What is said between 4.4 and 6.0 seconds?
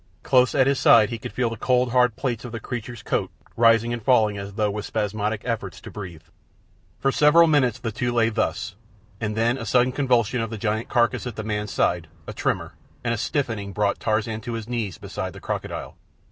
though with spasmodic efforts to